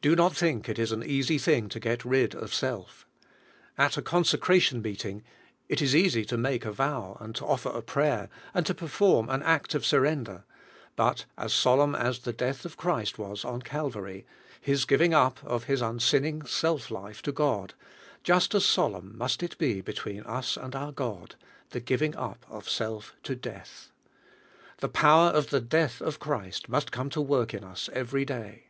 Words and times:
Do 0.00 0.16
not 0.16 0.34
think 0.34 0.70
it 0.70 0.78
is 0.78 0.90
an 0.90 1.02
easy 1.04 1.36
thing 1.36 1.68
to 1.68 1.78
get 1.78 2.02
rid 2.02 2.34
of 2.34 2.54
self. 2.54 3.06
At 3.76 3.98
a 3.98 4.00
consecration 4.00 4.80
meeting, 4.80 5.22
it 5.68 5.82
is 5.82 5.94
easy 5.94 6.24
to 6.24 6.38
make 6.38 6.64
a 6.64 6.72
vow, 6.72 7.18
and 7.20 7.34
to 7.36 7.44
oiler 7.44 7.76
a 7.76 7.82
prayer, 7.82 8.30
and 8.54 8.64
to 8.64 8.72
perform 8.72 9.28
an 9.28 9.42
act 9.42 9.74
of 9.74 9.84
surrender, 9.84 10.44
but 10.96 11.26
as 11.36 11.52
solemn 11.52 11.94
as 11.94 12.20
the 12.20 12.32
death 12.32 12.64
of 12.64 12.78
Christ 12.78 13.18
was 13.18 13.44
on 13.44 13.60
Calvary— 13.60 14.24
His 14.72 14.86
giving 14.86 15.12
up 15.12 15.40
of 15.44 15.64
His 15.64 15.82
unsinning 15.82 16.46
self 16.46 16.90
life 16.90 17.20
to 17.20 17.30
God,— 17.30 17.74
just 18.24 18.54
as 18.54 18.64
solemn 18.64 19.14
must 19.14 19.42
it 19.42 19.58
be 19.58 19.82
between 19.82 20.22
us 20.22 20.56
and 20.56 20.74
our 20.74 20.90
God— 20.90 21.34
the 21.72 21.80
giving 21.80 22.16
up 22.16 22.46
of 22.48 22.66
self 22.66 23.14
to 23.24 23.36
death. 23.36 23.90
The 24.78 24.88
power 24.88 25.28
of 25.28 25.50
the 25.50 25.60
death 25.60 26.00
of 26.00 26.18
Christ 26.18 26.70
must 26.70 26.90
come 26.90 27.10
to 27.10 27.20
work 27.20 27.52
in 27.52 27.62
us 27.62 27.90
every 27.92 28.24
day. 28.24 28.68